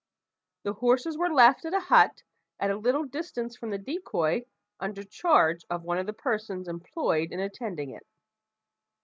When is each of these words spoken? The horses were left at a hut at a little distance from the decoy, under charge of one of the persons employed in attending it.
The 0.63 0.73
horses 0.73 1.15
were 1.15 1.29
left 1.31 1.63
at 1.63 1.75
a 1.75 1.79
hut 1.79 2.23
at 2.59 2.71
a 2.71 2.75
little 2.75 3.03
distance 3.03 3.55
from 3.55 3.69
the 3.69 3.77
decoy, 3.77 4.47
under 4.79 5.03
charge 5.03 5.63
of 5.69 5.83
one 5.83 5.99
of 5.99 6.07
the 6.07 6.11
persons 6.13 6.67
employed 6.67 7.31
in 7.31 7.39
attending 7.39 7.91
it. 7.91 8.07